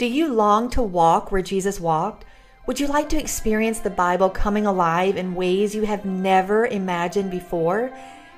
[0.00, 2.24] Do you long to walk where Jesus walked?
[2.64, 7.30] Would you like to experience the Bible coming alive in ways you have never imagined
[7.30, 7.94] before?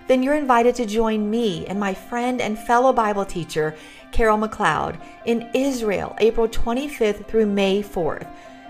[0.09, 3.77] Then you're invited to join me and my friend and fellow Bible teacher,
[4.11, 8.27] Carol McLeod, in Israel, April 25th through May 4th.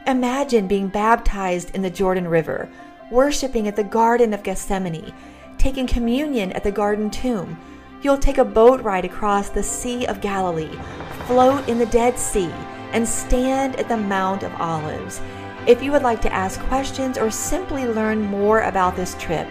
[0.07, 2.69] Imagine being baptized in the Jordan River,
[3.11, 5.15] worshiping at the Garden of Gethsemane,
[5.57, 7.59] taking communion at the Garden Tomb.
[8.03, 10.79] You'll take a boat ride across the Sea of Galilee,
[11.27, 12.53] float in the Dead Sea,
[12.93, 15.21] and stand at the Mount of Olives.
[15.67, 19.49] If you would like to ask questions or simply learn more about this trip,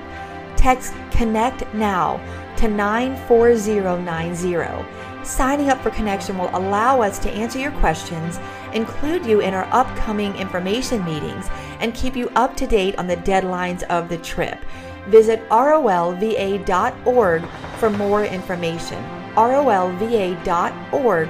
[0.55, 2.19] text Connect Now
[2.57, 4.85] to 94090.
[5.23, 8.39] Signing up for Connection will allow us to answer your questions,
[8.73, 11.47] include you in our upcoming information meetings,
[11.79, 14.57] and keep you up to date on the deadlines of the trip.
[15.07, 17.43] Visit rolva.org
[17.77, 19.03] for more information.
[19.35, 21.29] rolva.org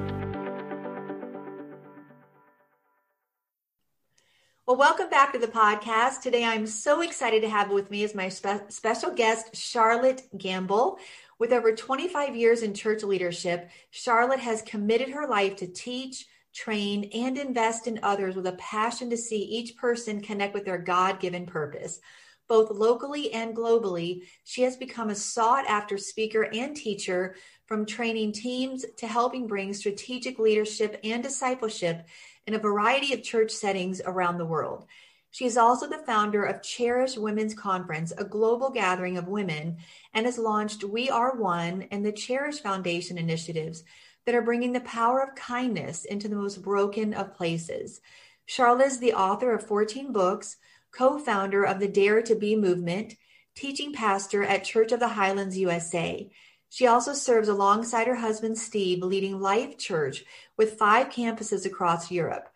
[4.71, 6.21] Well, welcome back to the podcast.
[6.21, 10.97] Today, I'm so excited to have with me as my spe- special guest, Charlotte Gambill.
[11.37, 17.09] With over 25 years in church leadership, Charlotte has committed her life to teach, train,
[17.13, 21.19] and invest in others with a passion to see each person connect with their God
[21.19, 21.99] given purpose.
[22.47, 27.35] Both locally and globally, she has become a sought after speaker and teacher
[27.65, 32.05] from training teams to helping bring strategic leadership and discipleship
[32.47, 34.85] in a variety of church settings around the world.
[35.31, 39.77] She is also the founder of Cherish Women's Conference, a global gathering of women,
[40.13, 43.83] and has launched We Are One and the Cherish Foundation initiatives
[44.25, 48.01] that are bringing the power of kindness into the most broken of places.
[48.45, 50.57] Charlotte is the author of 14 books,
[50.91, 53.15] co founder of the Dare to Be movement,
[53.55, 56.29] teaching pastor at Church of the Highlands USA.
[56.73, 60.23] She also serves alongside her husband Steve, leading Life Church
[60.55, 62.47] with five campuses across Europe.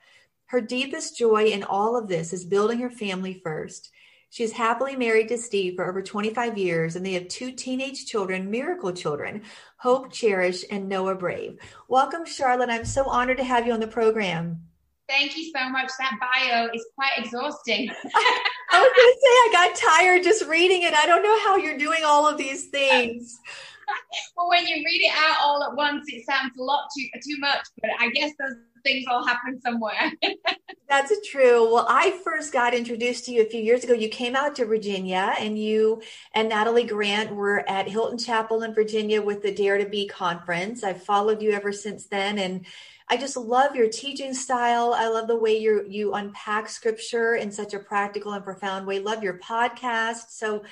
[0.46, 3.92] Her deepest joy in all of this is building her family first.
[4.30, 8.06] She is happily married to Steve for over 25 years, and they have two teenage
[8.06, 9.42] children, miracle children,
[9.76, 11.60] Hope Cherish and Noah Brave.
[11.90, 12.70] Welcome, Charlotte.
[12.70, 14.62] I'm so honored to have you on the program.
[15.08, 15.92] Thank you so much.
[16.00, 17.90] That bio is quite exhausting.
[18.72, 20.94] I was going to say, I got tired just reading it.
[20.94, 23.40] I don't know how you're doing all of these things.
[24.38, 27.38] well, when you read it out all at once, it sounds a lot too too
[27.40, 27.68] much.
[27.82, 30.12] But I guess those things all happen somewhere.
[30.90, 31.72] That's true.
[31.74, 33.94] Well, I first got introduced to you a few years ago.
[33.94, 36.02] You came out to Virginia, and you
[36.34, 40.84] and Natalie Grant were at Hilton Chapel in Virginia with the Dare to Be conference.
[40.84, 42.66] I've followed you ever since then, and
[43.08, 44.94] I just love your teaching style.
[44.96, 49.00] I love the way you you unpack scripture in such a practical and profound way.
[49.00, 50.30] Love your podcast.
[50.30, 50.64] So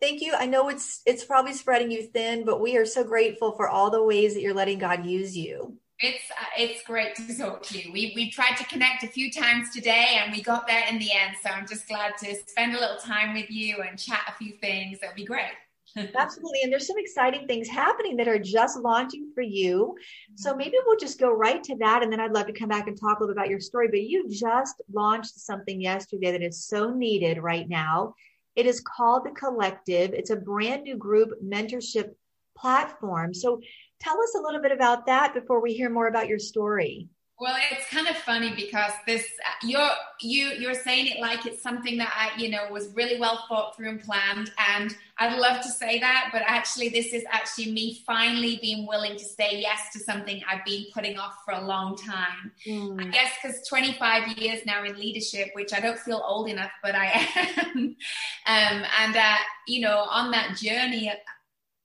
[0.00, 0.34] thank you.
[0.36, 3.90] I know it's it's probably spreading you thin, but we are so grateful for all
[3.90, 5.76] the ways that you're letting God use you.
[5.98, 7.92] It's uh, it's great to talk to you.
[7.92, 11.10] We we tried to connect a few times today, and we got there in the
[11.12, 11.36] end.
[11.42, 14.52] So I'm just glad to spend a little time with you and chat a few
[14.52, 15.00] things.
[15.00, 15.52] That'd be great.
[15.96, 16.60] Absolutely.
[16.62, 19.96] And there's some exciting things happening that are just launching for you.
[20.36, 22.02] So maybe we'll just go right to that.
[22.02, 23.88] And then I'd love to come back and talk a little bit about your story.
[23.88, 28.14] But you just launched something yesterday that is so needed right now.
[28.56, 30.12] It is called The Collective.
[30.12, 32.10] It's a brand new group mentorship
[32.56, 33.32] platform.
[33.32, 33.60] So
[34.00, 37.08] tell us a little bit about that before we hear more about your story.
[37.40, 39.26] Well, it's kind of funny because this
[39.62, 39.88] you're
[40.20, 43.74] you you're saying it like it's something that I you know was really well thought
[43.74, 48.02] through and planned, and I'd love to say that, but actually this is actually me
[48.06, 51.96] finally being willing to say yes to something I've been putting off for a long
[51.96, 52.52] time.
[52.68, 53.06] Mm.
[53.06, 56.94] I guess because 25 years now in leadership, which I don't feel old enough, but
[56.94, 57.06] I
[57.36, 57.96] am,
[58.46, 59.36] um, and uh,
[59.66, 61.10] you know on that journey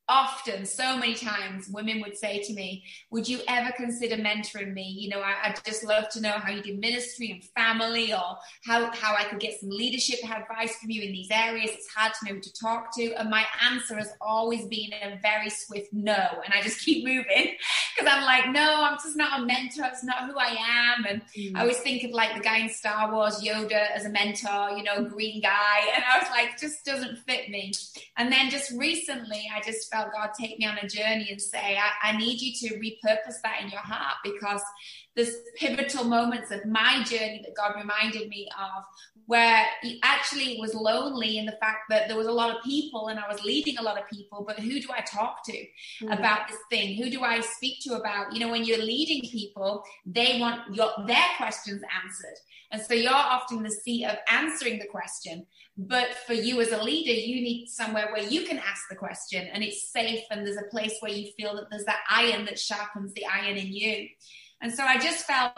[0.08, 4.84] often so many times women would say to me would you ever consider mentoring me?
[4.84, 8.38] You know I, would just love to know how you do ministry and family or
[8.66, 11.72] how, how i could get some leadership advice from you in these areas.
[11.74, 13.14] It's hard to know who to talk to.
[13.20, 17.56] And my answer has always been a very swift no and i just keep moving
[17.96, 19.86] because i'm like no i'm just not a mentor.
[19.86, 21.06] It's not who i am.
[21.06, 21.56] And mm.
[21.56, 24.84] i always think of like the guy in star wars yoda as a mentor you
[24.84, 25.80] know green guy.
[25.96, 27.72] And i was like just doesn't fit me.
[28.18, 31.78] And then just recently i just felt God take me on a journey and say,
[31.78, 34.62] I, I need you to repurpose that in your heart because
[35.16, 38.84] there's pivotal moments of my journey that God reminded me of
[39.28, 43.08] where it actually was lonely in the fact that there was a lot of people
[43.08, 46.12] and I was leading a lot of people, but who do I talk to mm-hmm.
[46.12, 46.96] about this thing?
[46.96, 48.34] Who do I speak to about?
[48.34, 52.38] You know, when you're leading people, they want your their questions answered.
[52.72, 55.46] And so you're often the seat of answering the question.
[55.78, 59.48] But for you as a leader, you need somewhere where you can ask the question
[59.54, 62.60] and it's safe and there's a place where you feel that there's that iron that
[62.60, 64.08] sharpens the iron in you.
[64.62, 65.54] And so I just felt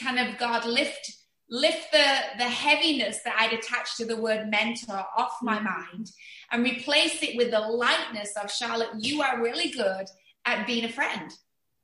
[0.00, 1.12] kind of God lift
[1.50, 2.06] lift the
[2.38, 5.64] the heaviness that I'd attached to the word mentor off my mm.
[5.64, 6.10] mind
[6.50, 10.06] and replace it with the lightness of Charlotte, you are really good
[10.44, 11.30] at being a friend.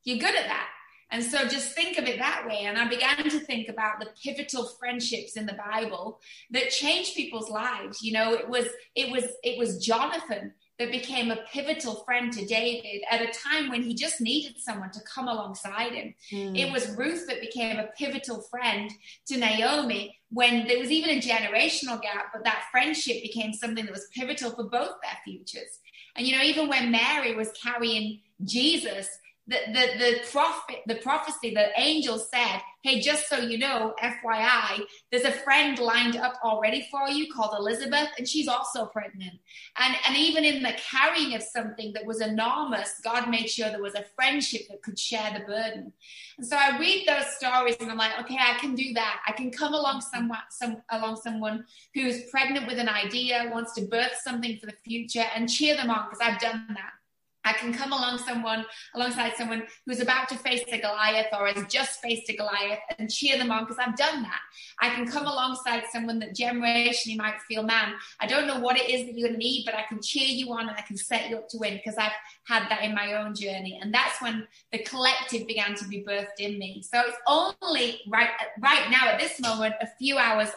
[0.04, 0.68] You're good at that.
[1.12, 2.60] And so just think of it that way.
[2.66, 6.20] And I began to think about the pivotal friendships in the Bible
[6.52, 8.00] that changed people's lives.
[8.00, 12.46] You know, it was it was it was Jonathan that became a pivotal friend to
[12.46, 16.14] David at a time when he just needed someone to come alongside him.
[16.32, 16.58] Mm.
[16.58, 18.90] It was Ruth that became a pivotal friend
[19.26, 23.92] to Naomi when there was even a generational gap, but that friendship became something that
[23.92, 25.80] was pivotal for both their futures.
[26.16, 29.06] And you know, even when Mary was carrying Jesus,
[29.50, 34.84] the, the, the prophet, the prophecy, the angel said, Hey, just so you know, FYI,
[35.10, 39.34] there's a friend lined up already for you called Elizabeth, and she's also pregnant.
[39.76, 43.82] And, and even in the carrying of something that was enormous, God made sure there
[43.82, 45.92] was a friendship that could share the burden.
[46.38, 49.20] And so I read those stories and I'm like, okay, I can do that.
[49.26, 50.32] I can come along some,
[50.90, 55.50] along someone who's pregnant with an idea, wants to birth something for the future and
[55.50, 56.92] cheer them on because I've done that.
[57.44, 58.64] I can come along someone
[58.94, 63.10] alongside someone who's about to face a Goliath or has just faced a Goliath and
[63.10, 64.40] cheer them on because I've done that.
[64.80, 68.90] I can come alongside someone that generationally might feel, man, I don't know what it
[68.90, 71.36] is that you need, but I can cheer you on and I can set you
[71.36, 72.12] up to win because I've
[72.46, 73.78] had that in my own journey.
[73.80, 76.82] And that's when the collective began to be birthed in me.
[76.82, 80.50] So it's only right right now at this moment, a few hours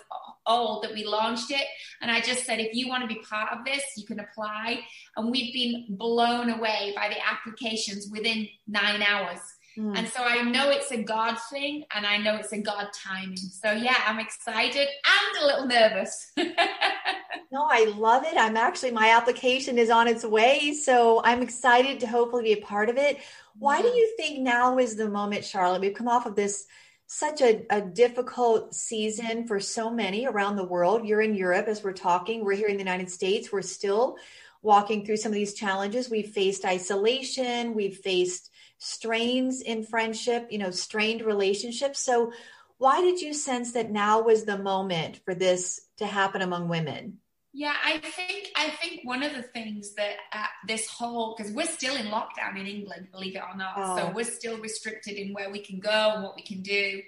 [0.45, 1.65] old that we launched it.
[2.01, 4.81] And I just said, if you want to be part of this, you can apply.
[5.15, 9.39] And we've been blown away by the applications within nine hours.
[9.77, 9.97] Mm.
[9.97, 13.37] And so I know it's a God thing and I know it's a God timing.
[13.37, 16.31] So yeah, I'm excited and a little nervous.
[16.37, 18.37] no, I love it.
[18.37, 20.73] I'm actually, my application is on its way.
[20.73, 23.19] So I'm excited to hopefully be a part of it.
[23.57, 25.81] Why do you think now is the moment, Charlotte?
[25.81, 26.65] We've come off of this
[27.07, 31.05] such a, a difficult season for so many around the world.
[31.05, 32.43] You're in Europe as we're talking.
[32.43, 33.51] We're here in the United States.
[33.51, 34.17] We're still
[34.61, 36.09] walking through some of these challenges.
[36.09, 37.75] We've faced isolation.
[37.75, 41.99] We've faced strains in friendship, you know, strained relationships.
[41.99, 42.31] So,
[42.77, 47.19] why did you sense that now was the moment for this to happen among women?
[47.55, 51.67] Yeah, I think I think one of the things that uh, this whole because we're
[51.67, 53.97] still in lockdown in England, believe it or not, oh.
[53.97, 57.01] so we're still restricted in where we can go and what we can do.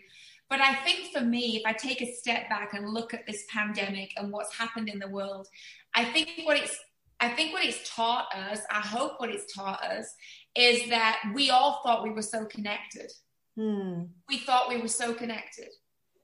[0.48, 3.44] But I think for me, if I take a step back and look at this
[3.50, 5.48] pandemic and what's happened in the world,
[5.96, 6.78] I think what it's
[7.20, 10.14] I think what it's taught us, I hope what it's taught us,
[10.56, 13.12] is that we all thought we were so connected.
[13.58, 14.04] Hmm.
[14.30, 15.70] We thought we were so connected.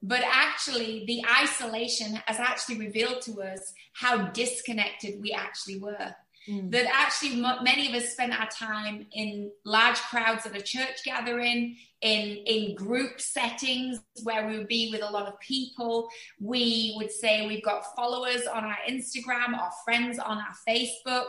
[0.03, 6.15] But actually, the isolation has actually revealed to us how disconnected we actually were.
[6.49, 6.71] Mm.
[6.71, 11.77] That actually, many of us spent our time in large crowds at a church gathering,
[12.01, 16.09] in in group settings where we would be with a lot of people.
[16.39, 21.27] We would say we've got followers on our Instagram, our friends on our Facebook,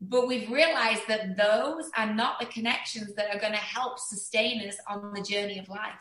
[0.00, 4.66] but we've realized that those are not the connections that are going to help sustain
[4.68, 5.94] us on the journey of life.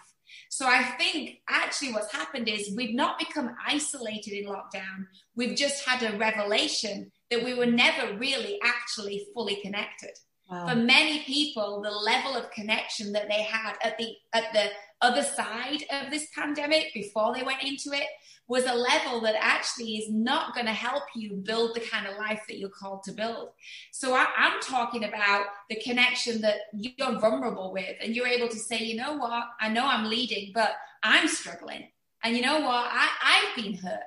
[0.50, 5.08] So I think actually what's happened is we've not become isolated in lockdown.
[5.36, 10.12] We've just had a revelation that we were never really actually fully connected.
[10.50, 10.70] Wow.
[10.70, 14.70] For many people, the level of connection that they had at the at the
[15.02, 18.08] other side of this pandemic before they went into it
[18.50, 22.18] was a level that actually is not going to help you build the kind of
[22.18, 23.50] life that you're called to build.
[23.92, 28.58] So I, am talking about the connection that you're vulnerable with, and you're able to
[28.58, 30.72] say, you know what, I know I'm leading, but
[31.04, 31.90] I'm struggling.
[32.24, 34.00] And you know what, I, I've been hurt.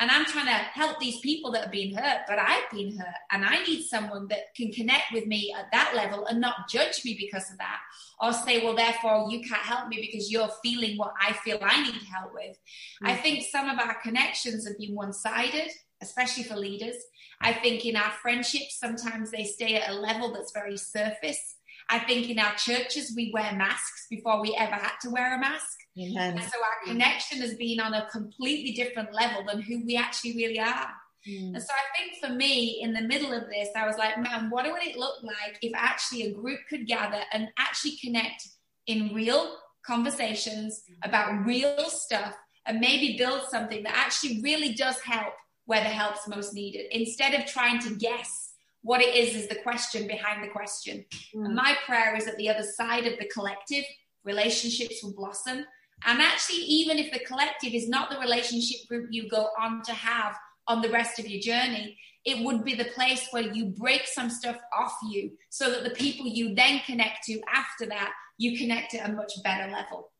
[0.00, 3.14] And I'm trying to help these people that have been hurt, but I've been hurt.
[3.30, 7.04] And I need someone that can connect with me at that level and not judge
[7.04, 7.80] me because of that.
[8.18, 11.82] Or say, well, therefore you can't help me because you're feeling what I feel I
[11.82, 12.56] need help with.
[12.56, 13.08] Mm-hmm.
[13.08, 16.96] I think some of our connections have been one sided, especially for leaders.
[17.42, 21.56] I think in our friendships, sometimes they stay at a level that's very surface.
[21.90, 25.40] I think in our churches, we wear masks before we ever had to wear a
[25.40, 25.76] mask.
[25.98, 26.38] Amen.
[26.38, 30.36] And so our connection has been on a completely different level than who we actually
[30.36, 30.88] really are.
[31.28, 31.54] Mm.
[31.54, 34.50] And so I think for me, in the middle of this, I was like, man,
[34.50, 38.48] what would it look like if actually a group could gather and actually connect
[38.86, 42.34] in real conversations about real stuff
[42.66, 45.34] and maybe build something that actually really does help
[45.66, 48.49] where the help's most needed instead of trying to guess
[48.82, 51.04] what it is is the question behind the question.
[51.34, 51.46] Mm.
[51.46, 53.84] And my prayer is that the other side of the collective,
[54.24, 55.64] relationships will blossom.
[56.06, 59.92] And actually, even if the collective is not the relationship group you go on to
[59.92, 60.34] have
[60.66, 64.30] on the rest of your journey, it would be the place where you break some
[64.30, 68.94] stuff off you so that the people you then connect to after that, you connect
[68.94, 70.10] at a much better level.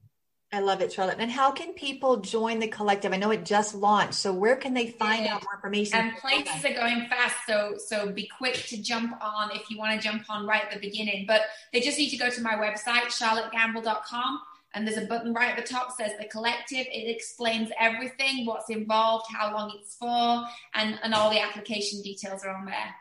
[0.53, 1.19] I love it, Charlotte.
[1.21, 3.13] And how can people join the collective?
[3.13, 5.35] I know it just launched, so where can they find yeah.
[5.35, 5.97] out more information?
[5.97, 10.01] And places are going fast, so so be quick to jump on if you want
[10.01, 11.25] to jump on right at the beginning.
[11.25, 11.43] But
[11.73, 14.41] they just need to go to my website, charlottegambill.com,
[14.75, 16.85] and there's a button right at the top says the collective.
[16.91, 22.45] It explains everything, what's involved, how long it's for, and and all the application details
[22.45, 22.95] are on there.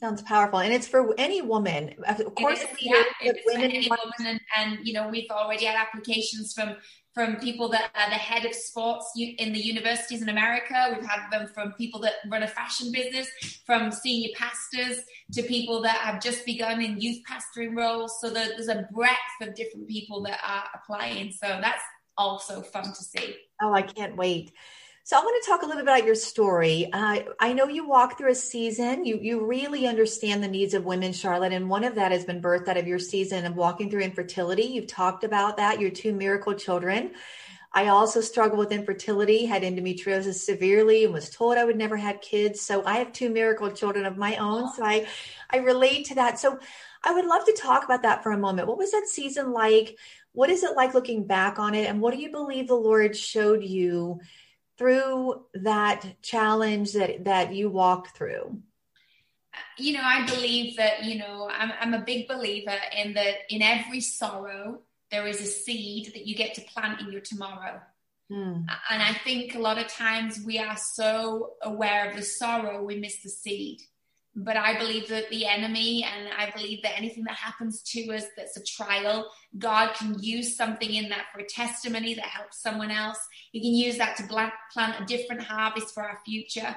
[0.00, 1.94] Sounds powerful, and it's for any woman.
[2.08, 5.30] Of course, it is, yeah, it's women for any woman, and, and you know we've
[5.30, 6.76] already had applications from
[7.12, 10.94] from people that are the head of sports in the universities in America.
[10.94, 13.28] We've had them from people that run a fashion business,
[13.66, 15.02] from senior pastors
[15.32, 18.20] to people that have just begun in youth pastoring roles.
[18.22, 21.32] So there's a breadth of different people that are applying.
[21.32, 21.82] So that's
[22.16, 23.34] also fun to see.
[23.60, 24.52] Oh, I can't wait.
[25.02, 26.88] So I want to talk a little bit about your story.
[26.92, 29.04] Uh, I know you walked through a season.
[29.04, 32.42] You you really understand the needs of women, Charlotte, and one of that has been
[32.42, 34.64] birthed out of your season of walking through infertility.
[34.64, 35.80] You've talked about that.
[35.80, 37.12] Your two miracle children.
[37.72, 42.20] I also struggle with infertility, had endometriosis severely, and was told I would never have
[42.20, 42.60] kids.
[42.60, 44.72] So I have two miracle children of my own.
[44.74, 45.06] So I
[45.50, 46.38] I relate to that.
[46.38, 46.58] So
[47.02, 48.68] I would love to talk about that for a moment.
[48.68, 49.96] What was that season like?
[50.32, 51.88] What is it like looking back on it?
[51.88, 54.20] And what do you believe the Lord showed you?
[54.80, 58.58] Through that challenge that that you walk through?
[59.76, 63.60] You know i believe that you know i'm, I'm a big believer in that in
[63.60, 67.80] every sorrow there is a seed that you get to plant in your tomorrow.
[68.30, 68.64] Mm.
[68.90, 72.96] and i think a lot of times we are so aware of the sorrow we
[72.96, 73.82] miss the seed
[74.44, 78.24] but I believe that the enemy and I believe that anything that happens to us
[78.36, 82.90] that's a trial, God can use something in that for a testimony that helps someone
[82.90, 83.18] else.
[83.52, 86.74] He can use that to plant a different harvest for our future.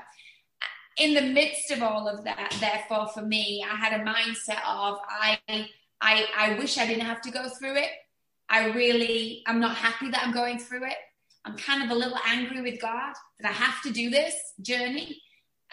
[0.97, 4.99] In the midst of all of that, therefore, for me, I had a mindset of
[5.07, 5.39] I,
[6.01, 7.89] I, I wish I didn't have to go through it.
[8.49, 10.97] I really, I'm not happy that I'm going through it.
[11.45, 15.21] I'm kind of a little angry with God that I have to do this journey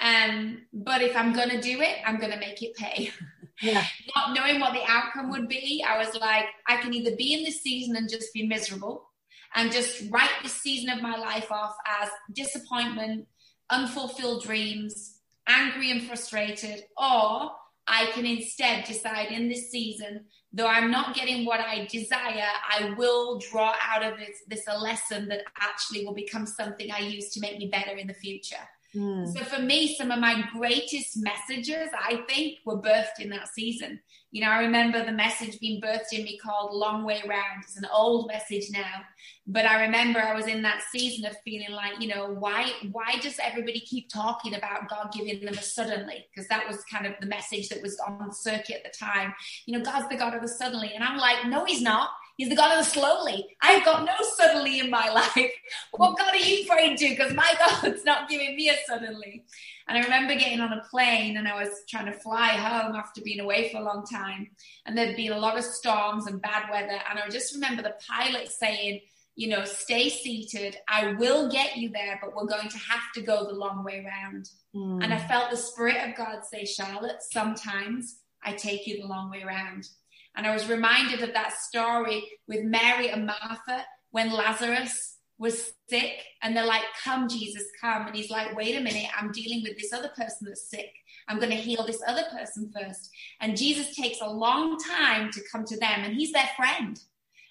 [0.01, 3.11] um, but if I'm going to do it, I'm going to make it pay.
[3.63, 3.85] Yeah.
[4.17, 7.45] Not knowing what the outcome would be, I was like, I can either be in
[7.45, 9.11] this season and just be miserable
[9.55, 13.27] and just write this season of my life off as disappointment,
[13.69, 17.51] unfulfilled dreams, angry and frustrated, or
[17.87, 22.95] I can instead decide in this season, though I'm not getting what I desire, I
[22.97, 27.31] will draw out of this, this a lesson that actually will become something I use
[27.33, 28.57] to make me better in the future.
[28.95, 29.33] Mm.
[29.33, 34.01] So for me, some of my greatest messages, I think, were birthed in that season.
[34.33, 37.63] You know, I remember the message being birthed in me called Long Way Round.
[37.63, 39.03] It's an old message now.
[39.47, 43.17] But I remember I was in that season of feeling like, you know, why why
[43.21, 46.27] does everybody keep talking about God giving them a suddenly?
[46.33, 49.35] Because that was kind of the message that was on circuit at the time.
[49.67, 50.93] You know, God's the God of the suddenly.
[50.95, 52.11] And I'm like, no, he's not.
[52.41, 53.55] He's the God of the slowly.
[53.61, 55.53] I've got no suddenly in my life.
[55.91, 57.11] What God are you praying to?
[57.11, 59.45] Because my God's not giving me a suddenly.
[59.87, 63.21] And I remember getting on a plane and I was trying to fly home after
[63.21, 64.49] being away for a long time.
[64.87, 66.99] And there'd been a lot of storms and bad weather.
[67.11, 69.03] And I just remember the pilot saying,
[69.37, 70.79] you know, stay seated.
[70.89, 74.03] I will get you there, but we're going to have to go the long way
[74.03, 74.49] round.
[74.75, 75.05] Mm.
[75.05, 79.31] And I felt the Spirit of God say, Charlotte, sometimes I take you the long
[79.31, 79.91] way round.
[80.37, 86.23] And I was reminded of that story with Mary and Martha when Lazarus was sick
[86.43, 88.07] and they're like, Come, Jesus, come.
[88.07, 90.93] And he's like, Wait a minute, I'm dealing with this other person that's sick.
[91.29, 93.11] I'm going to heal this other person first.
[93.41, 97.01] And Jesus takes a long time to come to them and he's their friend.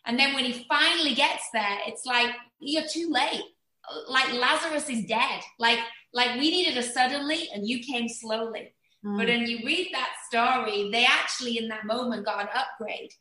[0.06, 3.44] And then when he finally gets there, it's like, You're too late.
[4.08, 5.42] Like Lazarus is dead.
[5.58, 5.80] Like,
[6.14, 8.72] like we needed a suddenly and you came slowly.
[9.06, 9.18] Mm.
[9.18, 13.12] But when you read that story, they actually in that moment got an upgrade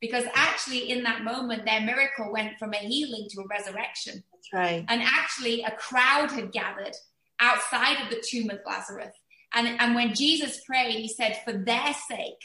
[0.00, 4.22] because actually in that moment their miracle went from a healing to a resurrection.
[4.32, 4.84] That's right.
[4.88, 6.94] And actually a crowd had gathered
[7.40, 9.14] outside of the tomb of Lazarus.
[9.54, 12.42] And, and when Jesus prayed, he said, For their sake,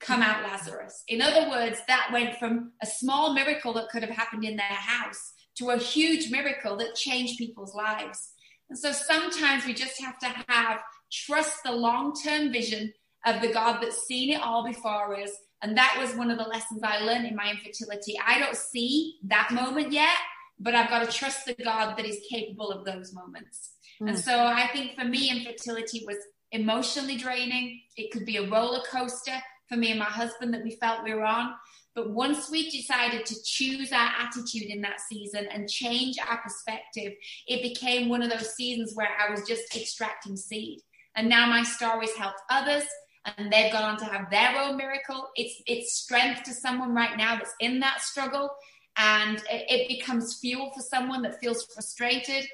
[0.00, 1.02] come out Lazarus.
[1.08, 4.66] In other words, that went from a small miracle that could have happened in their
[4.66, 8.30] house to a huge miracle that changed people's lives.
[8.70, 10.80] And so sometimes we just have to have
[11.10, 12.92] trust the long term vision
[13.24, 15.30] of the God that's seen it all before us.
[15.62, 18.16] And that was one of the lessons I learned in my infertility.
[18.24, 20.16] I don't see that moment yet,
[20.58, 23.72] but I've got to trust the God that is capable of those moments.
[24.02, 24.10] Mm.
[24.10, 26.18] And so I think for me, infertility was
[26.52, 27.80] emotionally draining.
[27.96, 29.36] It could be a roller coaster
[29.68, 31.54] for me and my husband that we felt we were on.
[31.94, 37.12] But once we decided to choose our attitude in that season and change our perspective,
[37.46, 40.80] it became one of those seasons where I was just extracting seed.
[41.16, 42.84] And now my stories helped others
[43.24, 45.28] and they've gone on to have their own miracle.
[45.34, 48.50] It's it's strength to someone right now that's in that struggle,
[48.96, 52.46] and it, it becomes fuel for someone that feels frustrated.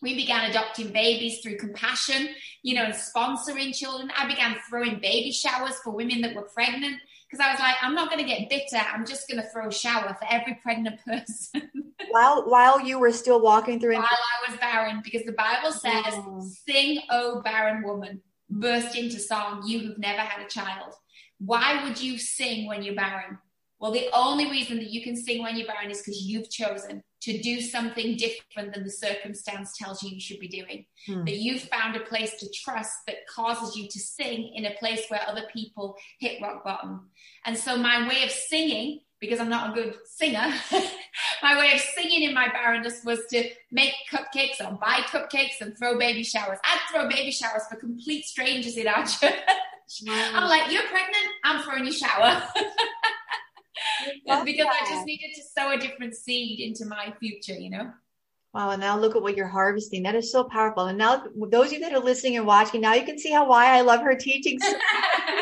[0.00, 2.28] We began adopting babies through compassion,
[2.62, 4.10] you know, and sponsoring children.
[4.16, 6.96] I began throwing baby showers for women that were pregnant
[7.32, 8.84] because I was like, I'm not going to get bitter.
[8.92, 11.70] I'm just going to throw a shower for every pregnant person.
[12.10, 16.04] while while you were still walking through, while I was barren, because the Bible says,
[16.08, 16.46] oh.
[16.66, 18.20] "Sing, O barren woman."
[18.52, 20.94] burst into song, you who've never had a child.
[21.38, 23.38] Why would you sing when you're barren?
[23.82, 27.02] Well, the only reason that you can sing when you're barren is because you've chosen
[27.22, 30.86] to do something different than the circumstance tells you you should be doing.
[31.04, 31.24] Hmm.
[31.24, 35.06] That you've found a place to trust that causes you to sing in a place
[35.08, 37.08] where other people hit rock bottom.
[37.44, 40.52] And so, my way of singing because I'm not a good singer,
[41.42, 45.76] my way of singing in my barrenness was to make cupcakes or buy cupcakes and
[45.76, 46.58] throw baby showers.
[46.64, 49.34] I'd throw baby showers for complete strangers in our church.
[50.06, 50.30] Wow.
[50.34, 51.26] I'm like, you're pregnant?
[51.44, 52.42] I'm throwing you a shower.
[54.44, 57.92] because I just needed to sow a different seed into my future, you know?
[58.54, 60.02] Wow, and now look at what you're harvesting.
[60.02, 60.86] That is so powerful.
[60.86, 63.48] And now, those of you that are listening and watching, now you can see how
[63.48, 64.62] why I love her teachings.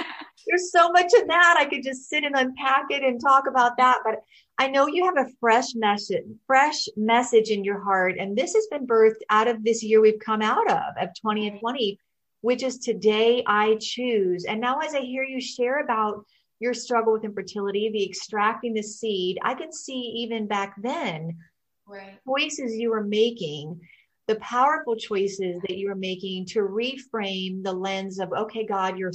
[0.47, 1.57] There's so much in that.
[1.59, 3.99] I could just sit and unpack it and talk about that.
[4.05, 4.21] But
[4.59, 8.17] I know you have a fresh message, fresh message in your heart.
[8.19, 11.99] And this has been birthed out of this year we've come out of, of 2020,
[12.43, 14.45] which is today I choose.
[14.45, 16.26] And now as I hear you share about
[16.61, 21.38] your struggle with infertility, the extracting the seed, I can see even back then
[21.87, 22.19] right.
[22.29, 23.81] choices you were making
[24.29, 29.11] the powerful choices that you were making to reframe the lens of okay god you're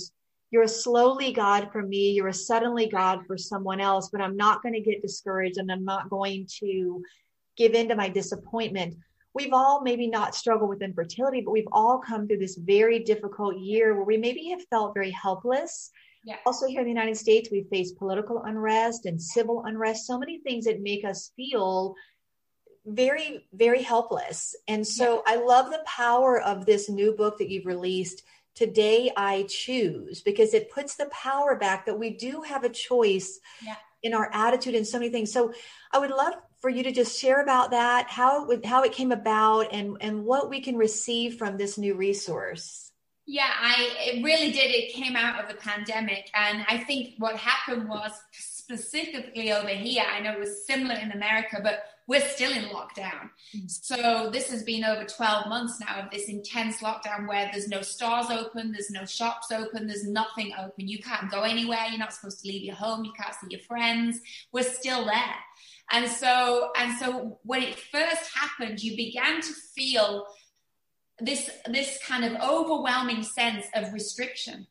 [0.51, 4.37] you're a slowly God for me, you're a suddenly God for someone else, but I'm
[4.37, 7.03] not going to get discouraged and I'm not going to
[7.57, 8.95] give in to my disappointment.
[9.33, 13.57] We've all maybe not struggled with infertility, but we've all come through this very difficult
[13.57, 15.91] year where we maybe have felt very helpless.
[16.25, 16.37] Yeah.
[16.45, 20.39] Also, here in the United States, we face political unrest and civil unrest, so many
[20.39, 21.95] things that make us feel
[22.85, 24.55] very, very helpless.
[24.67, 25.33] And so yeah.
[25.33, 28.23] I love the power of this new book that you've released
[28.55, 33.39] today I choose because it puts the power back that we do have a choice
[33.63, 33.75] yeah.
[34.01, 35.31] in our attitude and so many things.
[35.31, 35.53] So
[35.91, 38.93] I would love for you to just share about that, how it would, how it
[38.93, 42.84] came about and, and what we can receive from this new resource.
[43.27, 44.71] Yeah, I it really did.
[44.71, 46.29] It came out of the pandemic.
[46.35, 51.11] And I think what happened was specifically over here, I know it was similar in
[51.11, 53.29] America, but we're still in lockdown.
[53.55, 53.69] Mm.
[53.69, 57.81] So this has been over 12 months now of this intense lockdown where there's no
[57.81, 60.87] stores open, there's no shops open, there's nothing open.
[60.87, 61.85] You can't go anywhere.
[61.89, 63.05] You're not supposed to leave your home.
[63.05, 64.19] You can't see your friends.
[64.51, 65.35] We're still there.
[65.91, 70.25] And so, and so when it first happened, you began to feel
[71.19, 74.67] this, this kind of overwhelming sense of restriction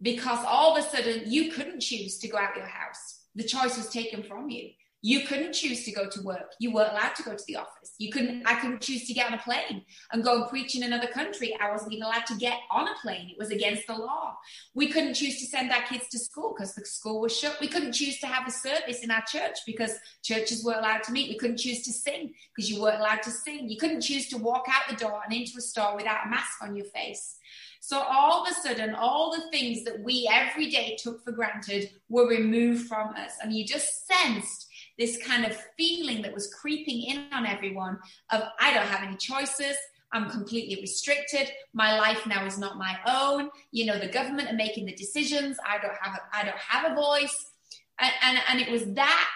[0.00, 3.20] because all of a sudden you couldn't choose to go out your house.
[3.34, 4.70] The choice was taken from you.
[5.04, 6.52] You couldn't choose to go to work.
[6.60, 7.92] You weren't allowed to go to the office.
[7.98, 10.84] You couldn't, I couldn't choose to get on a plane and go and preach in
[10.84, 11.56] another country.
[11.60, 13.28] I wasn't even allowed to get on a plane.
[13.28, 14.36] It was against the law.
[14.74, 17.58] We couldn't choose to send our kids to school because the school was shut.
[17.60, 21.12] We couldn't choose to have a service in our church because churches weren't allowed to
[21.12, 21.30] meet.
[21.30, 23.68] We couldn't choose to sing because you weren't allowed to sing.
[23.68, 26.62] You couldn't choose to walk out the door and into a store without a mask
[26.62, 27.38] on your face.
[27.80, 31.90] So all of a sudden, all the things that we every day took for granted
[32.08, 33.32] were removed from us.
[33.42, 37.98] And you just sensed this kind of feeling that was creeping in on everyone
[38.30, 39.76] of I don't have any choices.
[40.12, 41.50] I'm completely restricted.
[41.72, 43.48] My life now is not my own.
[43.70, 45.56] You know, the government are making the decisions.
[45.66, 47.50] I don't have a, I don't have a voice.
[47.98, 49.28] And, and, and it was that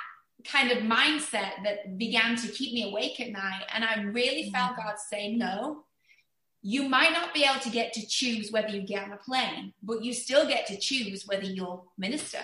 [0.45, 3.62] kind of mindset that began to keep me awake at night.
[3.73, 4.77] And I really felt mm.
[4.77, 5.85] God say, no,
[6.62, 9.73] you might not be able to get to choose whether you get on a plane,
[9.83, 12.40] but you still get to choose whether you'll minister.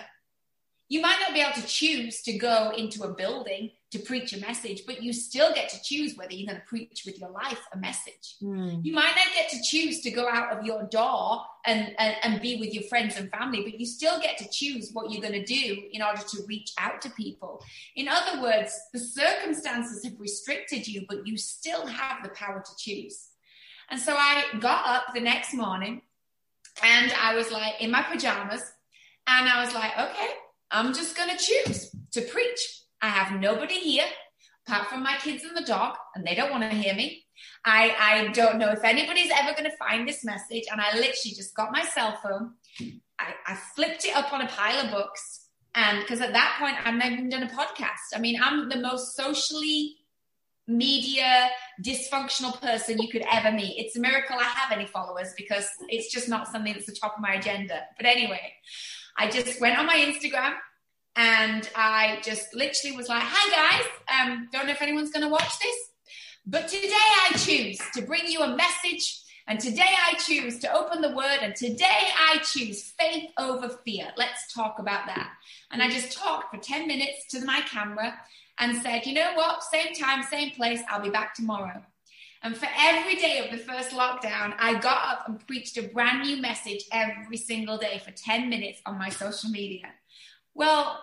[0.92, 4.38] You might not be able to choose to go into a building to preach a
[4.38, 7.60] message, but you still get to choose whether you're going to preach with your life
[7.72, 8.36] a message.
[8.42, 8.84] Mm.
[8.84, 12.42] You might not get to choose to go out of your door and, and, and
[12.42, 15.32] be with your friends and family, but you still get to choose what you're going
[15.32, 17.64] to do in order to reach out to people.
[17.96, 22.76] In other words, the circumstances have restricted you, but you still have the power to
[22.76, 23.28] choose.
[23.88, 26.02] And so I got up the next morning
[26.82, 28.60] and I was like in my pajamas
[29.26, 30.28] and I was like, okay,
[30.72, 32.82] I'm just going to choose to preach.
[33.00, 34.06] I have nobody here.
[34.66, 37.24] apart from my kids and the dog, and they don't want to hear me.
[37.64, 40.64] I, I don't know if anybody's ever going to find this message.
[40.70, 42.52] And I literally just got my cell phone.
[43.18, 45.48] I, I flipped it up on a pile of books.
[45.74, 48.14] And because at that point, I've never even done a podcast.
[48.14, 49.96] I mean, I'm the most socially
[50.68, 51.48] media
[51.84, 53.74] dysfunctional person you could ever meet.
[53.78, 57.14] It's a miracle I have any followers because it's just not something that's the top
[57.16, 57.80] of my agenda.
[57.96, 58.52] But anyway,
[59.16, 60.54] I just went on my Instagram
[61.16, 63.86] and I just literally was like, hi guys,
[64.20, 65.76] um, don't know if anyone's going to watch this,
[66.46, 69.20] but today I choose to bring you a message.
[69.48, 71.38] And today I choose to open the word.
[71.42, 71.84] And today
[72.16, 74.12] I choose faith over fear.
[74.16, 75.30] Let's talk about that.
[75.70, 78.14] And I just talked for 10 minutes to my camera
[78.58, 79.64] and said, you know what?
[79.64, 80.80] Same time, same place.
[80.88, 81.82] I'll be back tomorrow.
[82.42, 86.22] And for every day of the first lockdown, I got up and preached a brand
[86.22, 89.88] new message every single day for 10 minutes on my social media.
[90.54, 90.98] Well,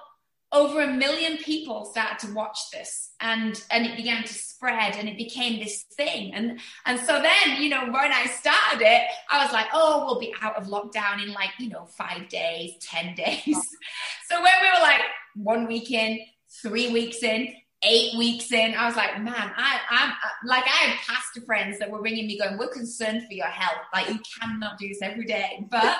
[0.52, 5.08] over a million people started to watch this and and it began to spread and
[5.08, 9.43] it became this thing and and so then you know when i started it i
[9.43, 13.13] was like oh we'll be out of lockdown in like you know five days ten
[13.13, 13.43] days
[14.28, 15.02] so when we were like
[15.36, 16.19] one week in
[16.63, 20.13] three weeks in eight weeks in, I was like, man, I, I'm uh,
[20.46, 23.82] like, I had pastor friends that were ringing me going, we're concerned for your health.
[23.94, 25.65] Like, you cannot do this every day.
[25.72, 25.98] But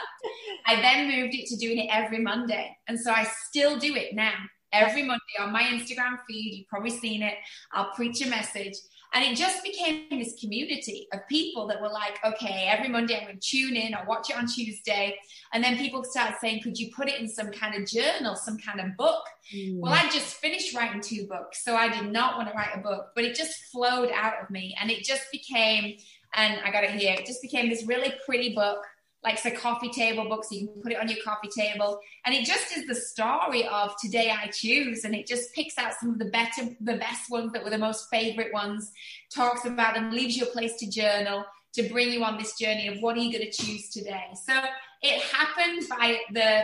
[0.66, 2.76] I then moved it to doing it every Monday.
[2.88, 4.34] And so I still do it now.
[4.72, 7.36] Every Monday on my Instagram feed, you've probably seen it.
[7.72, 8.76] I'll preach a message
[9.14, 13.24] and it just became this community of people that were like, okay, every Monday I'm
[13.24, 15.18] going to tune in or watch it on Tuesday.
[15.52, 18.58] And then people started saying, could you put it in some kind of journal, some
[18.60, 19.24] kind of book?
[19.56, 19.80] Mm.
[19.80, 21.64] Well, I just finished writing two books.
[21.64, 24.52] So I did not want to write a book, but it just flowed out of
[24.52, 24.76] me.
[24.80, 25.98] And it just became,
[26.36, 28.86] and I got it here, it just became this really pretty book
[29.24, 32.00] like a coffee table book so you can put it on your coffee table.
[32.26, 35.94] And it just is the story of today i choose and it just picks out
[36.00, 38.92] some of the better the best ones that were the most favorite ones
[39.34, 42.88] talks about them leaves you a place to journal to bring you on this journey
[42.88, 44.26] of what are you going to choose today.
[44.46, 44.54] So
[45.02, 46.64] it happened by the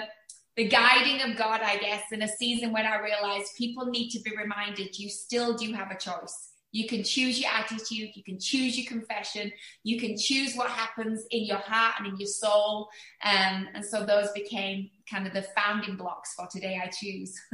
[0.55, 4.19] the guiding of god i guess in a season when i realized people need to
[4.21, 8.37] be reminded you still do have a choice you can choose your attitude, you can
[8.37, 9.49] choose your confession,
[9.83, 12.89] you can choose what happens in your heart and in your soul.
[13.23, 17.33] Um, and so those became kind of the founding blocks for today I choose.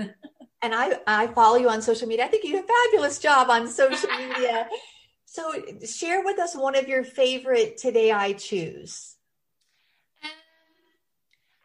[0.63, 2.25] and I, I follow you on social media.
[2.25, 4.67] I think you do a fabulous job on social media.
[5.25, 5.53] so
[5.86, 9.11] share with us one of your favorite today I choose.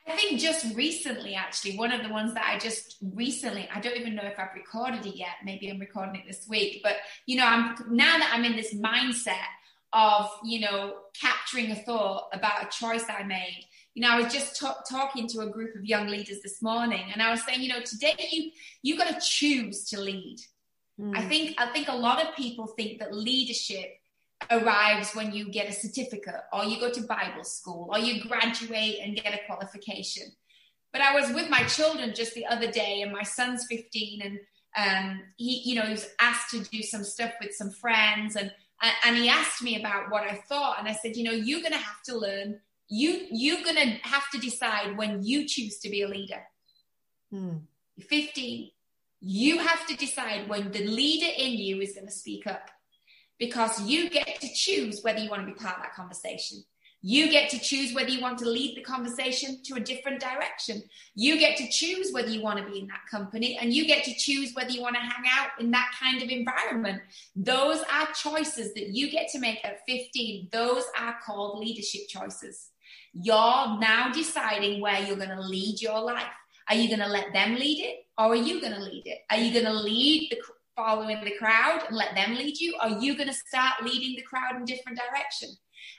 [0.08, 3.96] I think just recently, actually, one of the ones that I just recently, I don't
[3.96, 5.36] even know if I've recorded it yet.
[5.44, 6.80] Maybe I'm recording it this week.
[6.82, 9.34] But, you know, I'm now that I'm in this mindset
[9.92, 13.64] of, you know, capturing a thought about a choice I made.
[13.94, 17.10] You know, I was just t- talking to a group of young leaders this morning,
[17.12, 18.50] and I was saying, you know, today you
[18.82, 20.38] you got to choose to lead.
[21.00, 21.16] Mm.
[21.16, 23.98] I think I think a lot of people think that leadership
[24.50, 28.98] arrives when you get a certificate or you go to Bible school or you graduate
[29.02, 30.24] and get a qualification.
[30.92, 34.40] But I was with my children just the other day, and my son's 15, and
[34.76, 38.50] um, he, you know, he was asked to do some stuff with some friends, and
[39.04, 41.72] and he asked me about what I thought, and I said, you know, you're going
[41.72, 42.60] to have to learn.
[42.88, 46.42] You you're going to have to decide when you choose to be a leader.
[47.30, 47.56] Hmm.
[48.00, 48.70] 15.
[49.20, 52.70] You have to decide when the leader in you is going to speak up
[53.38, 56.64] because you get to choose whether you want to be part of that conversation.
[57.02, 60.82] You get to choose whether you want to lead the conversation to a different direction.
[61.14, 64.02] You get to choose whether you want to be in that company and you get
[64.04, 67.02] to choose whether you want to hang out in that kind of environment.
[67.36, 70.48] Those are choices that you get to make at 15.
[70.50, 72.70] Those are called leadership choices.
[73.12, 76.24] You're now deciding where you're going to lead your life.
[76.68, 79.18] Are you going to let them lead it or are you going to lead it?
[79.30, 80.38] Are you going to lead the
[80.76, 82.76] following the crowd and let them lead you?
[82.80, 85.48] Are you going to start leading the crowd in different direction?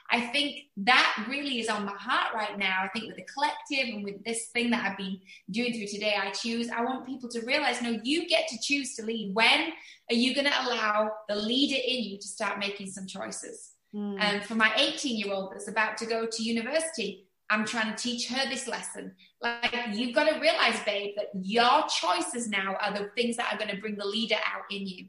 [0.10, 2.82] I think that really is on my heart right now.
[2.84, 5.20] I think with the collective and with this thing that I've been
[5.52, 6.70] doing through today, I choose.
[6.70, 9.34] I want people to realize no, you get to choose to lead.
[9.34, 9.72] When
[10.10, 13.72] are you going to allow the leader in you to start making some choices?
[13.94, 14.18] Mm.
[14.20, 18.02] And for my 18 year old that's about to go to university, I'm trying to
[18.02, 19.16] teach her this lesson.
[19.42, 23.58] Like, you've got to realize, babe, that your choices now are the things that are
[23.58, 25.06] going to bring the leader out in you.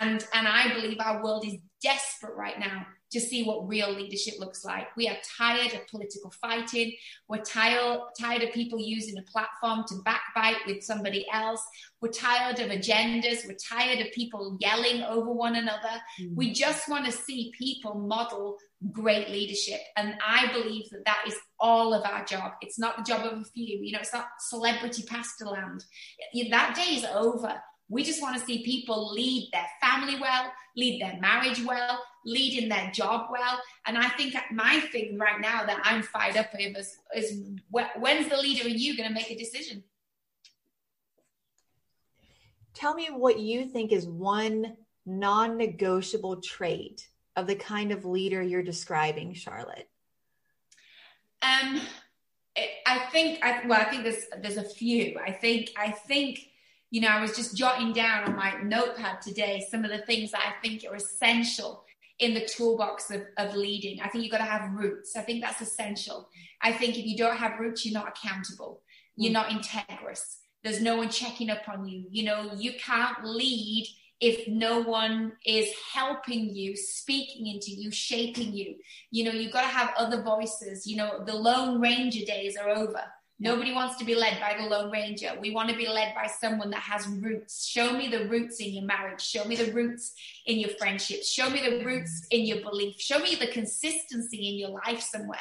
[0.00, 4.34] And, and I believe our world is desperate right now to see what real leadership
[4.38, 4.94] looks like.
[4.96, 6.94] We are tired of political fighting.
[7.26, 11.62] We're tired, tired of people using a platform to backbite with somebody else.
[12.02, 13.46] We're tired of agendas.
[13.46, 16.02] We're tired of people yelling over one another.
[16.20, 16.34] Mm.
[16.36, 18.58] We just want to see people model
[18.92, 19.80] great leadership.
[19.96, 22.52] And I believe that that is all of our job.
[22.60, 23.78] It's not the job of a few.
[23.78, 25.84] You know, it's not celebrity pastor land.
[26.50, 27.60] That day is over.
[27.90, 32.62] We just want to see people lead their family well, lead their marriage well, lead
[32.62, 33.60] in their job well.
[33.86, 37.40] And I think my thing right now that I'm fired up over is, is
[37.70, 39.82] when's the leader in you going to make a decision?
[42.74, 48.42] Tell me what you think is one non negotiable trait of the kind of leader
[48.42, 49.88] you're describing, Charlotte.
[51.42, 51.80] Um,
[52.86, 55.18] I think, I, well, I think there's, there's a few.
[55.24, 56.40] I think, I think,
[56.90, 60.32] you know, I was just jotting down on my notepad today some of the things
[60.32, 61.84] that I think are essential
[62.18, 64.00] in the toolbox of, of leading.
[64.00, 65.14] I think you've got to have roots.
[65.14, 66.28] I think that's essential.
[66.60, 68.82] I think if you don't have roots, you're not accountable.
[69.16, 69.34] You're mm.
[69.34, 70.38] not integrous.
[70.64, 72.06] There's no one checking up on you.
[72.10, 73.86] You know, you can't lead
[74.20, 78.74] if no one is helping you, speaking into you, shaping you.
[79.10, 80.86] You know, you've got to have other voices.
[80.86, 83.02] You know, the Lone Ranger days are over.
[83.40, 85.30] Nobody wants to be led by the Lone Ranger.
[85.40, 87.64] We want to be led by someone that has roots.
[87.66, 89.20] Show me the roots in your marriage.
[89.20, 90.12] Show me the roots
[90.46, 91.30] in your friendships.
[91.30, 93.00] Show me the roots in your belief.
[93.00, 95.38] Show me the consistency in your life somewhere.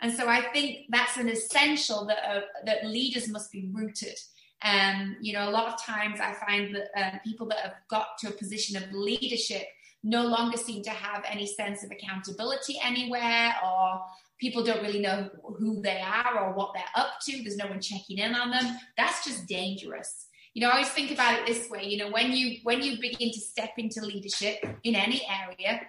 [0.00, 4.18] And so I think that's an essential that uh, that leaders must be rooted.
[4.62, 8.18] Um, you know, a lot of times I find that uh, people that have got
[8.20, 9.66] to a position of leadership
[10.02, 14.00] no longer seem to have any sense of accountability anywhere or
[14.38, 17.42] people don't really know who they are or what they're up to.
[17.42, 18.78] There's no one checking in on them.
[18.96, 20.26] That's just dangerous.
[20.54, 21.84] You know, I always think about it this way.
[21.84, 25.80] You know, when you when you begin to step into leadership in any area,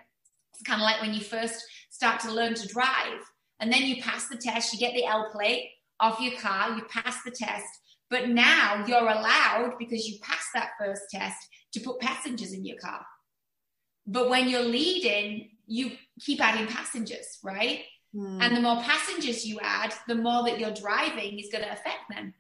[0.54, 3.22] it's kind of like when you first start to learn to drive,
[3.60, 6.84] and then you pass the test, you get the L plate off your car, you
[6.84, 7.66] pass the test,
[8.10, 11.38] but now you're allowed because you passed that first test
[11.74, 13.06] to put passengers in your car.
[14.08, 17.84] But when you're leading, you keep adding passengers, right?
[18.16, 18.42] Mm.
[18.42, 22.10] And the more passengers you add, the more that you're driving is going to affect
[22.10, 22.34] them.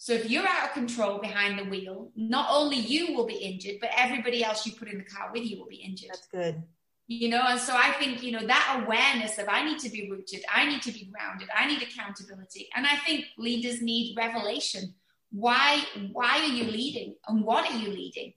[0.00, 3.76] So if you're out of control behind the wheel, not only you will be injured,
[3.80, 6.10] but everybody else you put in the car with you will be injured.
[6.10, 6.62] That's good.
[7.08, 10.08] You know, and so I think, you know, that awareness of I need to be
[10.10, 12.68] rooted, I need to be grounded, I need accountability.
[12.76, 14.94] And I think leaders need revelation.
[15.30, 17.14] Why why are you leading?
[17.26, 18.32] And what are you leading?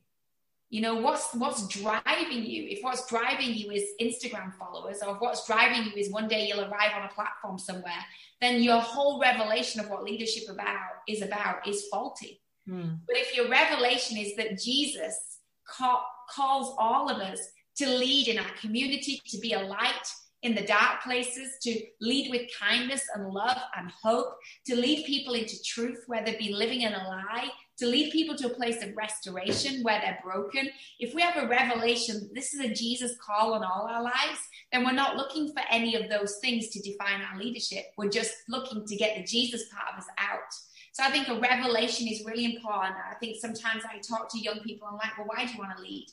[0.72, 5.22] you know what's what's driving you if what's driving you is instagram followers or if
[5.22, 8.04] what's driving you is one day you'll arrive on a platform somewhere
[8.40, 12.98] then your whole revelation of what leadership about is about is faulty mm.
[13.06, 17.40] but if your revelation is that jesus call, calls all of us
[17.76, 20.08] to lead in our community to be a light
[20.44, 25.34] in the dark places, to lead with kindness and love and hope, to lead people
[25.34, 28.84] into truth where they've been living in a lie, to lead people to a place
[28.84, 30.70] of restoration where they're broken.
[31.00, 34.40] If we have a revelation, this is a Jesus call on all our lives,
[34.72, 37.86] then we're not looking for any of those things to define our leadership.
[37.98, 40.54] We're just looking to get the Jesus part of us out.
[40.94, 42.96] So I think a revelation is really important.
[43.10, 45.60] I think sometimes I talk to young people, and I'm like, well, why do you
[45.60, 46.08] want to lead?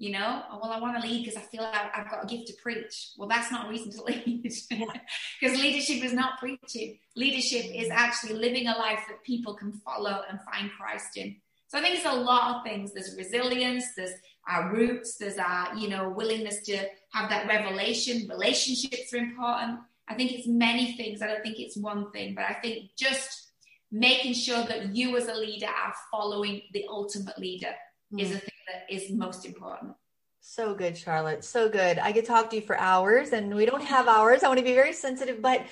[0.00, 2.26] You know oh, well i want to lead because i feel like i've got a
[2.26, 3.10] gift to preach.
[3.18, 4.42] Well that's not a reason to lead.
[4.42, 6.98] Because leadership is not preaching.
[7.14, 11.36] Leadership is actually living a life that people can follow and find christ in.
[11.68, 12.92] So i think it's a lot of things.
[12.92, 14.14] There's resilience there's
[14.48, 16.76] our roots there's our you know willingness to
[17.12, 18.26] have that revelation.
[18.28, 19.80] Relationships are important.
[20.08, 21.20] I think it's many things.
[21.20, 23.48] I don't think it's one thing but i think just
[23.92, 27.74] making sure that you as a leader are following the ultimate leader
[28.12, 28.20] mm.
[28.20, 29.94] is a thing that is most important.
[30.40, 31.44] So good, Charlotte.
[31.44, 31.98] So good.
[31.98, 34.42] I could talk to you for hours, and we don't have hours.
[34.42, 35.66] I want to be very sensitive, but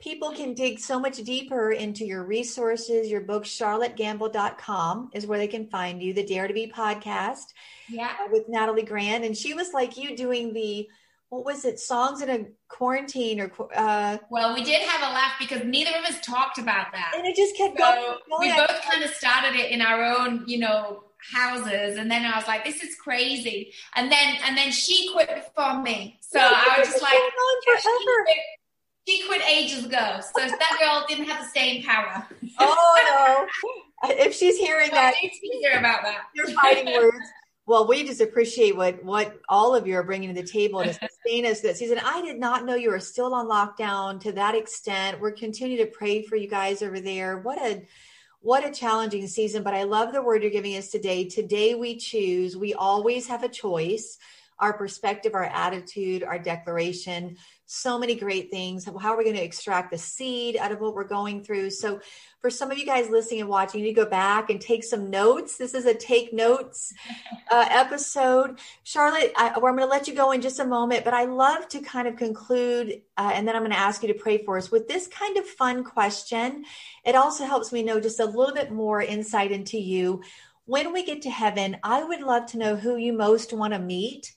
[0.00, 5.48] people can dig so much deeper into your resources, your book, charlottegambill.com is where they
[5.48, 7.52] can find you, the Dare to Be podcast
[7.88, 8.12] yeah.
[8.20, 9.24] Uh, with Natalie Grant.
[9.24, 10.88] And she was like you doing the,
[11.30, 15.32] what was it, songs in a quarantine or, uh, well, we did have a laugh
[15.38, 17.14] because neither of us talked about that.
[17.16, 18.18] And it just kept so going.
[18.40, 21.98] We both kind of started it in our own, you know, houses.
[21.98, 23.72] And then I was like this is crazy.
[23.94, 26.18] And then and then she quit before me.
[26.20, 28.36] So I was just like she quit,
[29.06, 30.20] she quit ages ago.
[30.20, 32.26] So that girl didn't have the same power.
[32.60, 33.46] Oh
[34.02, 34.10] no.
[34.14, 36.26] If she's hearing that hear about that.
[36.34, 37.16] you're fighting words.
[37.68, 40.90] Well, we just appreciate what what all of you are bringing to the table to
[40.92, 42.00] sustain us this season.
[42.02, 45.20] I did not know you were still on lockdown to that extent.
[45.20, 47.38] We're continuing to pray for you guys over there.
[47.38, 47.82] What a
[48.40, 51.24] what a challenging season, but I love the word you're giving us today.
[51.24, 52.56] Today we choose.
[52.56, 54.18] We always have a choice.
[54.60, 57.36] Our perspective, our attitude, our declaration,
[57.70, 58.86] so many great things.
[58.86, 61.68] How are we going to extract the seed out of what we're going through?
[61.68, 62.00] So,
[62.40, 64.84] for some of you guys listening and watching, you need to go back and take
[64.84, 65.58] some notes.
[65.58, 66.94] This is a take notes
[67.50, 68.58] uh, episode.
[68.84, 71.68] Charlotte, I, I'm going to let you go in just a moment, but I love
[71.68, 74.56] to kind of conclude, uh, and then I'm going to ask you to pray for
[74.56, 76.64] us with this kind of fun question.
[77.04, 80.22] It also helps me know just a little bit more insight into you.
[80.64, 83.78] when we get to heaven, I would love to know who you most want to
[83.78, 84.34] meet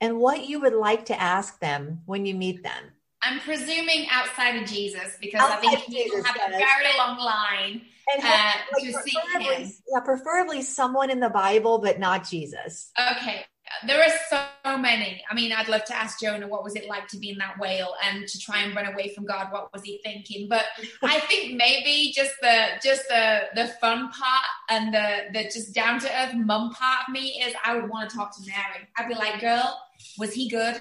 [0.00, 2.92] and what you would like to ask them when you meet them.
[3.22, 7.82] I'm presuming outside of Jesus because outside I think you have a very long line
[8.14, 9.72] and uh, to see him.
[9.92, 12.92] Yeah, preferably someone in the Bible, but not Jesus.
[12.98, 13.44] Okay,
[13.86, 15.22] there are so many.
[15.30, 17.58] I mean, I'd love to ask Jonah what was it like to be in that
[17.58, 19.48] whale and to try and run away from God.
[19.50, 20.48] What was he thinking?
[20.48, 20.64] But
[21.02, 26.00] I think maybe just the just the the fun part and the the just down
[26.00, 28.88] to earth mum part of me is I would want to talk to Mary.
[28.96, 29.80] I'd be like, girl,
[30.18, 30.80] was he good?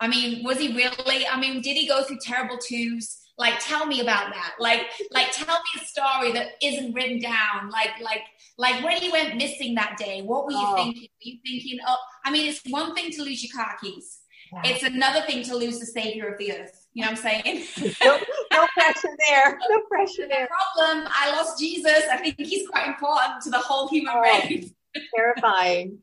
[0.00, 1.26] I mean, was he really?
[1.26, 3.20] I mean, did he go through terrible twos?
[3.36, 4.54] Like, tell me about that.
[4.60, 7.68] Like, like, tell me a story that isn't written down.
[7.70, 8.22] Like, like,
[8.58, 10.76] like when you went missing that day, what were you oh.
[10.76, 11.02] thinking?
[11.02, 14.20] Were you thinking, oh, I mean, it's one thing to lose your car keys.
[14.62, 16.86] It's another thing to lose the savior of the earth.
[16.92, 17.66] You know what I'm saying?
[18.04, 18.18] no,
[18.52, 19.58] no pressure there.
[19.68, 20.46] No pressure there.
[20.46, 21.08] problem.
[21.12, 22.02] I lost Jesus.
[22.10, 24.72] I think he's quite important to the whole human oh, race.
[25.16, 25.98] terrifying.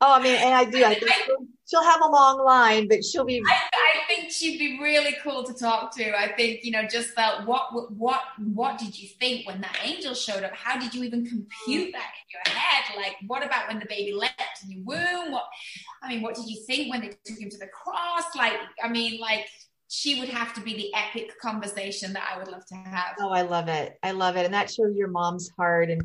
[0.00, 0.84] Oh, I mean, and I do.
[0.84, 3.42] I think she'll have a long line, but she'll be.
[3.46, 6.18] I, I, think she'd be really cool to talk to.
[6.18, 7.46] I think you know, just that.
[7.46, 10.54] What what what did you think when that angel showed up?
[10.54, 12.96] How did you even compute that in your head?
[12.96, 15.32] Like, what about when the baby leapt in your womb?
[15.32, 15.44] What
[16.02, 18.24] I mean, what did you think when they took him to the cross?
[18.36, 19.46] Like, I mean, like
[19.88, 23.14] she would have to be the epic conversation that I would love to have.
[23.20, 23.98] Oh, I love it.
[24.02, 24.44] I love it.
[24.44, 25.90] And that shows your mom's heart.
[25.90, 26.02] And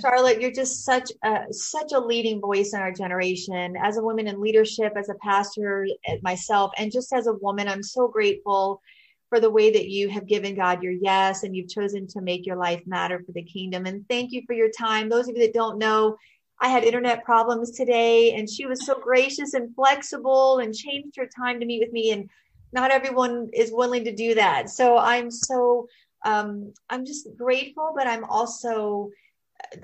[0.00, 3.76] Charlotte, you're just such a such a leading voice in our generation.
[3.80, 5.86] As a woman in leadership, as a pastor
[6.22, 8.82] myself, and just as a woman, I'm so grateful
[9.28, 12.44] for the way that you have given God your yes and you've chosen to make
[12.44, 13.86] your life matter for the kingdom.
[13.86, 15.08] And thank you for your time.
[15.08, 16.16] Those of you that don't know,
[16.60, 21.26] I had internet problems today, and she was so gracious and flexible and changed her
[21.26, 22.10] time to meet with me.
[22.10, 22.28] And
[22.72, 24.70] not everyone is willing to do that.
[24.70, 25.88] So I'm so
[26.24, 29.10] um, I'm just grateful, but I'm also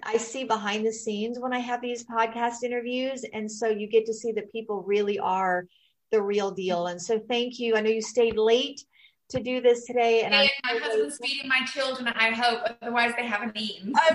[0.02, 4.06] I see behind the scenes when I have these podcast interviews, and so you get
[4.06, 5.66] to see that people really are
[6.10, 6.88] the real deal.
[6.88, 7.76] And so thank you.
[7.76, 8.84] I know you stayed late
[9.30, 10.22] to do this today.
[10.22, 13.94] And hey, my husband's feeding my children, I hope, otherwise they haven't eaten.
[13.94, 14.14] So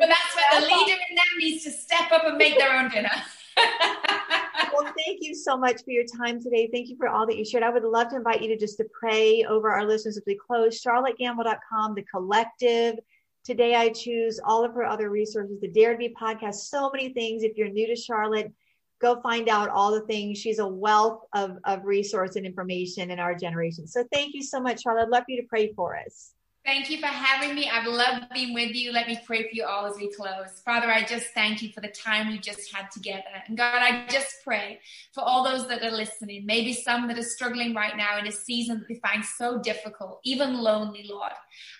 [0.00, 2.90] but that's where the leader in them needs to step up and make their own
[2.90, 3.10] dinner.
[3.56, 6.68] well, thank you so much for your time today.
[6.72, 7.62] Thank you for all that you shared.
[7.62, 10.36] I would love to invite you to just to pray over our listeners as we
[10.36, 10.82] close.
[10.82, 12.98] CharlotteGambill.com, the collective.
[13.44, 17.12] Today I choose all of her other resources, the Dare to Be podcast, so many
[17.12, 17.42] things.
[17.42, 18.50] If you're new to Charlotte,
[19.02, 20.38] go find out all the things.
[20.38, 23.86] She's a wealth of, of resource and information in our generation.
[23.86, 25.02] So thank you so much, Charlotte.
[25.02, 26.32] I'd love for you to pray for us.
[26.64, 27.68] Thank you for having me.
[27.68, 28.90] I've loved being with you.
[28.90, 30.62] Let me pray for you all as we close.
[30.64, 33.22] Father, I just thank you for the time we just had together.
[33.46, 34.80] And God, I just pray
[35.12, 38.32] for all those that are listening, maybe some that are struggling right now in a
[38.32, 41.32] season that they find so difficult, even lonely, Lord.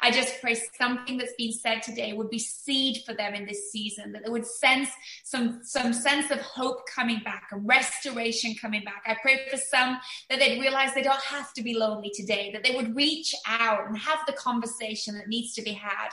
[0.02, 3.72] I just pray something that's been said today would be seed for them in this
[3.72, 4.90] season, that they would sense
[5.22, 9.02] some, some sense of hope coming back, a restoration coming back.
[9.06, 12.62] I pray for some that they'd realize they don't have to be lonely today, that
[12.62, 16.08] they would reach out and have the conversation conversation that needs to be had.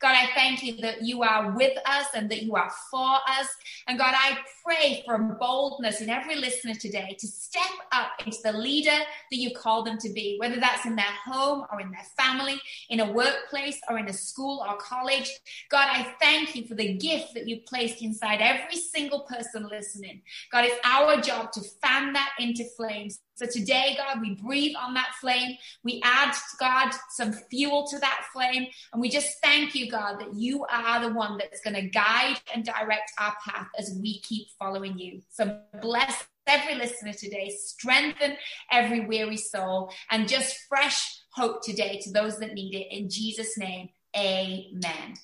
[0.00, 3.46] God, I thank you that you are with us and that you are for us.
[3.86, 8.52] And God, I pray for boldness in every listener today to step up into the
[8.52, 12.06] leader that you call them to be, whether that's in their home or in their
[12.16, 15.30] family, in a workplace or in a school or college.
[15.70, 20.22] God, I thank you for the gift that you placed inside every single person listening.
[20.50, 24.94] God, it's our job to fan that into flames so today, God, we breathe on
[24.94, 25.56] that flame.
[25.82, 28.66] We add, God, some fuel to that flame.
[28.92, 32.36] And we just thank you, God, that you are the one that's going to guide
[32.54, 35.22] and direct our path as we keep following you.
[35.30, 38.36] So bless every listener today, strengthen
[38.70, 42.94] every weary soul, and just fresh hope today to those that need it.
[42.94, 45.14] In Jesus' name, amen.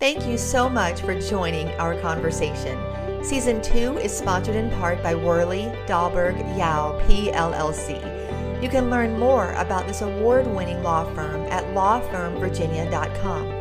[0.00, 3.07] Thank you so much for joining our conversation.
[3.28, 8.62] Season 2 is sponsored in part by Worley Dahlberg Yao PLLC.
[8.62, 13.52] You can learn more about this award winning law firm at lawfirmvirginia.com.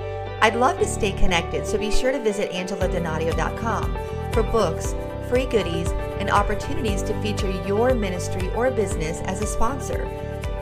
[0.42, 4.96] I'd love to stay connected, so be sure to visit angeladonadio.com for books,
[5.28, 5.90] free goodies,
[6.22, 10.08] and opportunities to feature your ministry or business as a sponsor.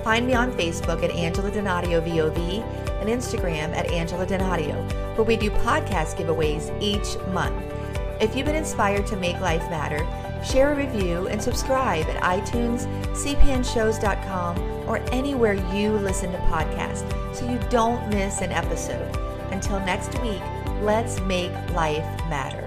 [0.04, 2.64] Find me on Facebook at Angela Donadio VOV
[3.02, 4.84] and Instagram at Angela Donadio,
[5.16, 7.75] where we do podcast giveaways each month.
[8.20, 10.06] If you've been inspired to make life matter,
[10.44, 17.50] share a review and subscribe at iTunes, cpnshows.com, or anywhere you listen to podcasts so
[17.50, 19.16] you don't miss an episode.
[19.52, 20.42] Until next week,
[20.82, 22.65] let's make life matter.